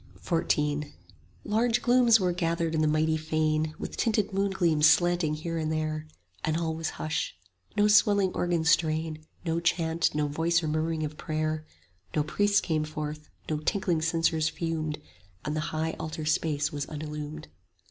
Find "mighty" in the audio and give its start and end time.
2.87-3.17